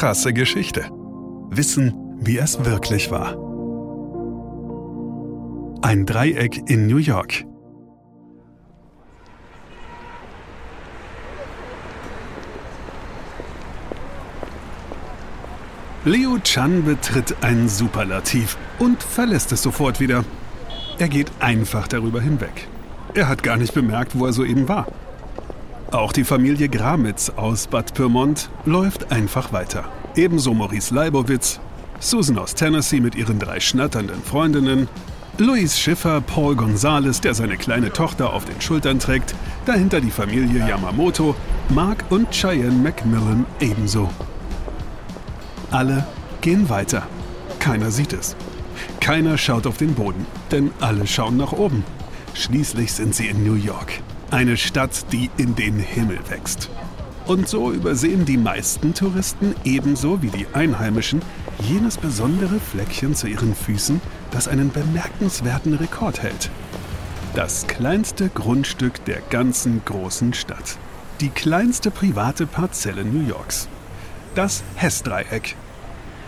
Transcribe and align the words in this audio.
Krasse 0.00 0.32
Geschichte. 0.32 0.88
Wissen, 1.50 1.92
wie 2.22 2.38
es 2.38 2.64
wirklich 2.64 3.10
war. 3.10 3.36
Ein 5.82 6.06
Dreieck 6.06 6.70
in 6.70 6.86
New 6.86 6.96
York. 6.96 7.44
Leo 16.06 16.38
Chan 16.44 16.86
betritt 16.86 17.36
ein 17.42 17.68
Superlativ 17.68 18.56
und 18.78 19.02
verlässt 19.02 19.52
es 19.52 19.62
sofort 19.62 20.00
wieder. 20.00 20.24
Er 20.98 21.10
geht 21.10 21.30
einfach 21.40 21.86
darüber 21.86 22.22
hinweg. 22.22 22.68
Er 23.12 23.28
hat 23.28 23.42
gar 23.42 23.58
nicht 23.58 23.74
bemerkt, 23.74 24.18
wo 24.18 24.24
er 24.24 24.32
soeben 24.32 24.66
war. 24.66 24.86
Auch 25.92 26.12
die 26.12 26.22
Familie 26.22 26.68
Gramitz 26.68 27.32
aus 27.34 27.66
Bad 27.66 27.94
Pyrmont 27.94 28.48
läuft 28.64 29.10
einfach 29.10 29.52
weiter. 29.52 29.84
Ebenso 30.14 30.54
Maurice 30.54 30.94
Leibowitz, 30.94 31.58
Susan 31.98 32.38
aus 32.38 32.54
Tennessee 32.54 33.00
mit 33.00 33.16
ihren 33.16 33.40
drei 33.40 33.58
schnatternden 33.58 34.22
Freundinnen, 34.22 34.88
Luis 35.38 35.80
Schiffer, 35.80 36.20
Paul 36.20 36.54
Gonzales, 36.54 37.20
der 37.20 37.34
seine 37.34 37.56
kleine 37.56 37.92
Tochter 37.92 38.32
auf 38.32 38.44
den 38.44 38.60
Schultern 38.60 39.00
trägt, 39.00 39.34
dahinter 39.66 40.00
die 40.00 40.12
Familie 40.12 40.64
Yamamoto, 40.64 41.34
Mark 41.70 42.04
und 42.10 42.30
Cheyenne 42.30 42.70
Macmillan 42.70 43.44
ebenso. 43.58 44.08
Alle 45.72 46.06
gehen 46.40 46.68
weiter. 46.68 47.02
Keiner 47.58 47.90
sieht 47.90 48.12
es. 48.12 48.36
Keiner 49.00 49.36
schaut 49.36 49.66
auf 49.66 49.78
den 49.78 49.94
Boden, 49.94 50.24
denn 50.52 50.70
alle 50.80 51.08
schauen 51.08 51.36
nach 51.36 51.52
oben. 51.52 51.82
Schließlich 52.34 52.92
sind 52.92 53.12
sie 53.12 53.26
in 53.26 53.42
New 53.42 53.54
York. 53.54 54.00
Eine 54.32 54.56
Stadt, 54.56 55.06
die 55.10 55.28
in 55.38 55.56
den 55.56 55.80
Himmel 55.80 56.20
wächst. 56.28 56.70
Und 57.26 57.48
so 57.48 57.72
übersehen 57.72 58.24
die 58.24 58.36
meisten 58.36 58.94
Touristen 58.94 59.56
ebenso 59.64 60.22
wie 60.22 60.28
die 60.28 60.46
Einheimischen 60.52 61.20
jenes 61.68 61.98
besondere 61.98 62.60
Fleckchen 62.60 63.16
zu 63.16 63.26
ihren 63.26 63.56
Füßen, 63.56 64.00
das 64.30 64.46
einen 64.46 64.70
bemerkenswerten 64.70 65.74
Rekord 65.74 66.22
hält. 66.22 66.48
Das 67.34 67.66
kleinste 67.66 68.28
Grundstück 68.28 69.04
der 69.04 69.20
ganzen 69.30 69.82
großen 69.84 70.32
Stadt. 70.32 70.78
Die 71.20 71.30
kleinste 71.30 71.90
private 71.90 72.46
Parzelle 72.46 73.04
New 73.04 73.26
Yorks. 73.26 73.68
Das 74.36 74.62
Hess-Dreieck. 74.76 75.56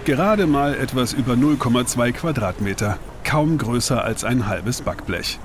Gerade 0.04 0.48
mal 0.48 0.74
etwas 0.74 1.12
über 1.12 1.34
0,2 1.34 2.10
Quadratmeter, 2.10 2.98
kaum 3.22 3.58
größer 3.58 4.02
als 4.02 4.24
ein 4.24 4.48
halbes 4.48 4.82
Backblech. 4.82 5.38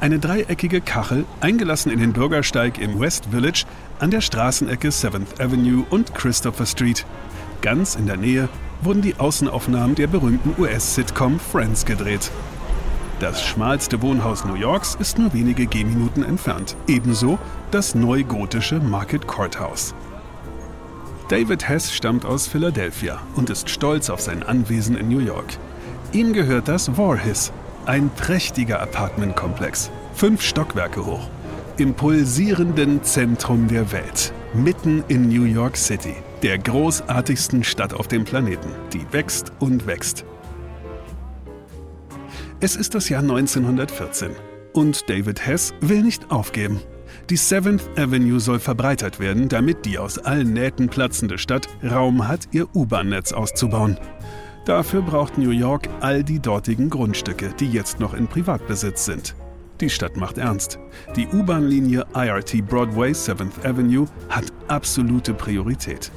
Eine 0.00 0.20
dreieckige 0.20 0.80
Kachel, 0.80 1.24
eingelassen 1.40 1.90
in 1.90 1.98
den 1.98 2.12
Bürgersteig 2.12 2.78
im 2.78 3.00
West 3.00 3.26
Village 3.32 3.64
an 3.98 4.12
der 4.12 4.20
Straßenecke 4.20 4.90
7th 4.90 5.40
Avenue 5.40 5.84
und 5.90 6.14
Christopher 6.14 6.66
Street. 6.66 7.04
Ganz 7.62 7.96
in 7.96 8.06
der 8.06 8.16
Nähe 8.16 8.48
wurden 8.80 9.02
die 9.02 9.16
Außenaufnahmen 9.18 9.96
der 9.96 10.06
berühmten 10.06 10.54
US-Sitcom 10.56 11.40
Friends 11.40 11.84
gedreht. 11.84 12.30
Das 13.18 13.44
schmalste 13.44 14.00
Wohnhaus 14.00 14.44
New 14.44 14.54
Yorks 14.54 14.94
ist 15.00 15.18
nur 15.18 15.34
wenige 15.34 15.66
Gehminuten 15.66 16.24
entfernt. 16.24 16.76
Ebenso 16.86 17.40
das 17.72 17.96
neugotische 17.96 18.78
Market 18.78 19.26
Courthouse. 19.26 19.96
David 21.28 21.68
Hess 21.68 21.92
stammt 21.92 22.24
aus 22.24 22.46
Philadelphia 22.46 23.20
und 23.34 23.50
ist 23.50 23.68
stolz 23.68 24.10
auf 24.10 24.20
sein 24.20 24.44
Anwesen 24.44 24.96
in 24.96 25.08
New 25.08 25.18
York. 25.18 25.58
Ihm 26.12 26.32
gehört 26.32 26.68
das 26.68 26.88
Voorhis, 26.88 27.52
ein 27.88 28.10
prächtiger 28.10 28.80
Apartmentkomplex, 28.80 29.90
fünf 30.12 30.42
Stockwerke 30.42 31.06
hoch, 31.06 31.30
im 31.78 31.94
pulsierenden 31.94 33.02
Zentrum 33.02 33.66
der 33.66 33.90
Welt, 33.92 34.34
mitten 34.52 35.02
in 35.08 35.28
New 35.28 35.44
York 35.44 35.74
City, 35.74 36.14
der 36.42 36.58
großartigsten 36.58 37.64
Stadt 37.64 37.94
auf 37.94 38.06
dem 38.06 38.24
Planeten, 38.24 38.68
die 38.92 39.10
wächst 39.10 39.52
und 39.58 39.86
wächst. 39.86 40.26
Es 42.60 42.76
ist 42.76 42.94
das 42.94 43.08
Jahr 43.08 43.22
1914 43.22 44.32
und 44.74 45.08
David 45.08 45.46
Hess 45.46 45.72
will 45.80 46.02
nicht 46.02 46.30
aufgeben. 46.30 46.82
Die 47.30 47.38
7th 47.38 47.98
Avenue 47.98 48.38
soll 48.38 48.58
verbreitert 48.58 49.18
werden, 49.18 49.48
damit 49.48 49.86
die 49.86 49.98
aus 49.98 50.18
allen 50.18 50.52
Nähten 50.52 50.90
platzende 50.90 51.38
Stadt 51.38 51.68
Raum 51.82 52.28
hat, 52.28 52.48
ihr 52.52 52.66
U-Bahn-Netz 52.74 53.32
auszubauen. 53.32 53.96
Dafür 54.68 55.00
braucht 55.00 55.38
New 55.38 55.48
York 55.48 55.88
all 56.00 56.22
die 56.22 56.40
dortigen 56.40 56.90
Grundstücke, 56.90 57.54
die 57.58 57.70
jetzt 57.70 58.00
noch 58.00 58.12
in 58.12 58.28
Privatbesitz 58.28 59.06
sind. 59.06 59.34
Die 59.80 59.88
Stadt 59.88 60.18
macht 60.18 60.36
ernst. 60.36 60.78
Die 61.16 61.26
U-Bahn-Linie 61.26 62.04
IRT 62.14 62.68
Broadway 62.68 63.12
7th 63.12 63.64
Avenue 63.64 64.06
hat 64.28 64.52
absolute 64.66 65.32
Priorität. 65.32 66.12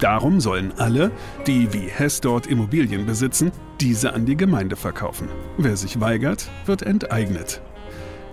Darum 0.00 0.40
sollen 0.40 0.72
alle, 0.78 1.12
die 1.46 1.72
wie 1.72 1.86
Hess 1.86 2.20
dort 2.20 2.48
Immobilien 2.48 3.06
besitzen, 3.06 3.52
diese 3.80 4.14
an 4.14 4.26
die 4.26 4.36
Gemeinde 4.36 4.74
verkaufen. 4.74 5.28
Wer 5.56 5.76
sich 5.76 6.00
weigert, 6.00 6.50
wird 6.66 6.82
enteignet. 6.82 7.62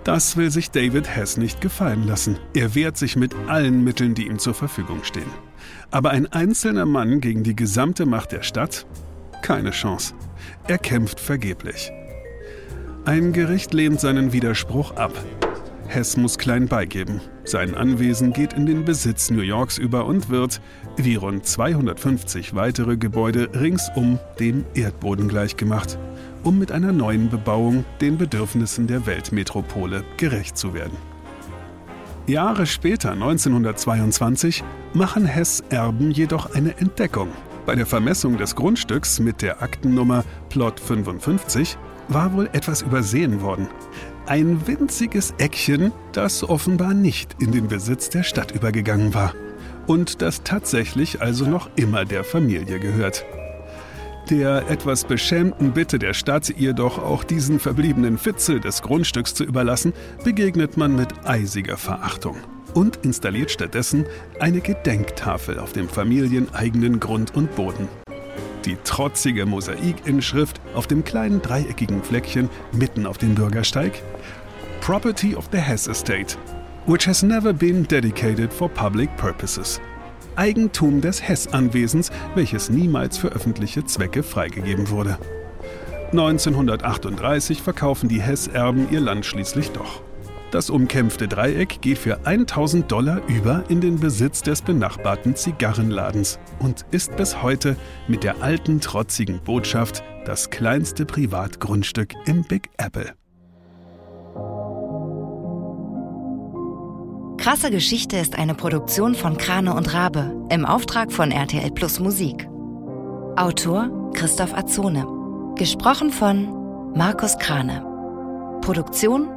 Das 0.04 0.36
will 0.36 0.50
sich 0.50 0.72
David 0.72 1.16
Hess 1.16 1.38
nicht 1.38 1.62
gefallen 1.62 2.08
lassen. 2.08 2.40
Er 2.56 2.74
wehrt 2.74 2.98
sich 2.98 3.16
mit 3.16 3.36
allen 3.48 3.84
Mitteln, 3.84 4.16
die 4.16 4.26
ihm 4.26 4.40
zur 4.40 4.56
Verfügung 4.56 5.04
stehen. 5.04 5.30
Aber 5.92 6.10
ein 6.10 6.26
einzelner 6.26 6.88
Mann 6.88 7.22
gegen 7.22 7.44
die 7.44 7.56
gesamte 7.56 8.08
Macht 8.08 8.32
der 8.32 8.42
Stadt? 8.42 8.88
Keine 9.48 9.72
Chance. 9.72 10.14
Er 10.68 10.78
kämpft 10.78 11.22
vergeblich. 11.22 11.94
Ein 13.06 13.32
Gericht 13.32 13.74
lehnt 13.74 14.02
seinen 14.02 14.34
Widerspruch 14.34 14.98
ab. 14.98 15.14
Hess 15.88 16.18
muss 16.18 16.38
klein 16.38 16.68
beigeben. 16.68 17.22
Sein 17.46 17.74
Anwesen 17.74 18.34
geht 18.34 18.52
in 18.52 18.66
den 18.66 18.84
Besitz 18.84 19.30
New 19.30 19.40
Yorks 19.40 19.78
über 19.78 20.06
und 20.06 20.28
wird, 20.28 20.60
wie 20.98 21.16
rund 21.16 21.46
250 21.46 22.56
weitere 22.56 22.98
Gebäude 22.98 23.48
ringsum, 23.54 24.20
dem 24.38 24.66
Erdboden 24.74 25.30
gleichgemacht, 25.30 25.98
um 26.44 26.60
mit 26.60 26.74
einer 26.74 26.92
neuen 26.92 27.30
Bebauung 27.30 27.86
den 28.02 28.18
Bedürfnissen 28.18 28.86
der 28.88 29.06
Weltmetropole 29.06 30.04
gerecht 30.18 30.58
zu 30.58 30.74
werden. 30.74 30.98
Jahre 32.26 32.66
später, 32.66 33.14
1922, 33.14 34.62
machen 34.94 35.26
Hess 35.26 35.64
Erben 35.70 36.12
jedoch 36.12 36.54
eine 36.54 36.78
Entdeckung. 36.78 37.30
Bei 37.68 37.76
der 37.76 37.86
Vermessung 37.86 38.38
des 38.38 38.56
Grundstücks 38.56 39.20
mit 39.20 39.42
der 39.42 39.62
Aktennummer 39.62 40.24
Plot 40.48 40.80
55 40.80 41.78
war 42.08 42.32
wohl 42.32 42.50
etwas 42.54 42.82
übersehen 42.82 43.42
worden. 43.42 43.68
Ein 44.26 44.66
winziges 44.66 45.34
Eckchen, 45.38 45.92
das 46.14 46.48
offenbar 46.48 46.94
nicht 46.94 47.36
in 47.42 47.52
den 47.52 47.68
Besitz 47.68 48.10
der 48.10 48.24
Stadt 48.24 48.54
übergegangen 48.54 49.14
war 49.14 49.34
und 49.86 50.22
das 50.22 50.44
tatsächlich 50.44 51.22
also 51.22 51.46
noch 51.46 51.70
immer 51.76 52.06
der 52.06 52.24
Familie 52.24 52.80
gehört. 52.80 53.26
Der 54.30 54.70
etwas 54.70 55.04
beschämten 55.04 55.74
Bitte 55.74 56.00
der 56.00 56.14
Stadt, 56.14 56.50
ihr 56.50 56.72
doch 56.72 56.98
auch 56.98 57.26
diesen 57.26 57.60
verbliebenen 57.60 58.18
Fitzel 58.18 58.62
des 58.62 58.82
Grundstücks 58.82 59.34
zu 59.34 59.44
überlassen, 59.44 59.92
begegnet 60.24 60.78
man 60.78 60.96
mit 60.96 61.28
eisiger 61.28 61.76
Verachtung 61.76 62.38
und 62.78 63.00
installiert 63.02 63.50
stattdessen 63.50 64.06
eine 64.40 64.62
Gedenktafel 64.62 65.58
auf 65.58 65.74
dem 65.74 65.90
familieneigenen 65.90 67.00
Grund 67.00 67.36
und 67.36 67.56
Boden. 67.56 67.88
Die 68.66 68.78
trotzige 68.84 69.48
Mosaikinschrift 69.48 70.62
auf 70.76 70.86
dem 70.86 71.04
kleinen 71.04 71.42
dreieckigen 71.42 72.04
Fleckchen 72.04 72.50
mitten 72.72 73.08
auf 73.08 73.18
dem 73.18 73.34
Bürgersteig 73.34 74.04
Property 74.82 75.36
of 75.36 75.50
the 75.52 75.58
Hess 75.58 75.88
Estate, 75.88 76.38
which 76.86 77.08
has 77.08 77.24
never 77.24 77.52
been 77.52 77.84
dedicated 77.88 78.54
for 78.54 78.70
public 78.70 79.10
purposes. 79.18 79.82
Eigentum 80.36 81.02
des 81.02 81.20
Hess-Anwesens, 81.28 82.12
welches 82.36 82.70
niemals 82.70 83.18
für 83.18 83.30
öffentliche 83.30 83.86
Zwecke 83.86 84.22
freigegeben 84.22 84.92
wurde. 84.92 85.18
1938 86.12 87.64
verkaufen 87.64 88.08
die 88.08 88.22
Hess-Erben 88.22 88.88
ihr 88.92 89.00
Land 89.00 89.26
schließlich 89.26 89.72
doch. 89.72 90.04
Das 90.52 90.70
umkämpfte 90.70 91.28
Dreieck 91.28 91.82
geht 91.82 91.98
für 91.98 92.26
1000 92.26 92.90
Dollar 92.90 93.22
über 93.28 93.66
in 93.68 93.82
den 93.82 94.00
Besitz 94.00 94.42
des 94.42 94.62
benachbarten 94.62 95.36
Zigarrenladens 95.36 96.40
und 96.60 96.86
ist 96.92 97.18
bis 97.18 97.42
heute 97.42 97.76
mit 98.08 98.24
der 98.24 98.42
alten 98.42 98.80
trotzigen 98.80 99.42
Botschaft 99.44 100.04
das 100.26 100.50
kleinste 100.50 101.06
Privatgrundstück 101.06 102.14
im 102.26 102.44
Big 102.44 102.70
Apple. 102.78 103.14
Krasse 107.38 107.70
Geschichte 107.70 108.18
ist 108.18 108.38
eine 108.38 108.56
Produktion 108.56 109.16
von 109.16 109.38
Krane 109.38 109.74
und 109.74 109.94
Rabe 109.94 110.34
im 110.50 110.66
Auftrag 110.66 111.12
von 111.12 111.32
RTL 111.32 111.72
Plus 111.72 112.00
Musik. 112.00 112.48
Autor 113.36 114.12
Christoph 114.14 114.54
Azone. 114.54 115.06
Gesprochen 115.56 116.10
von 116.10 116.94
Markus 116.96 117.38
Krane. 117.38 117.86
Produktion 118.62 119.37